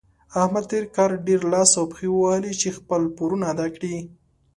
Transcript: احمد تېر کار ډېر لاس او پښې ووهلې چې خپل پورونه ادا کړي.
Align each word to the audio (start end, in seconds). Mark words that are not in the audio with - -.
احمد 0.41 0.65
تېر 0.71 0.83
کار 0.95 1.11
ډېر 1.27 1.41
لاس 1.53 1.71
او 1.79 1.85
پښې 1.91 2.07
ووهلې 2.11 2.53
چې 2.61 2.75
خپل 2.77 3.01
پورونه 3.17 3.43
ادا 3.53 3.67
کړي. 3.75 3.95